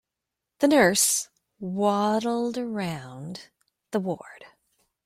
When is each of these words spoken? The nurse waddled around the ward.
The 0.61 0.67
nurse 0.67 1.29
waddled 1.59 2.57
around 2.57 3.49
the 3.91 3.99
ward. 3.99 4.47